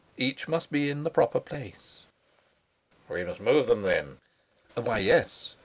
[0.17, 2.07] Each must be in the proper place."
[3.07, 4.17] "We must move them then?"
[4.73, 5.55] "Why, yes.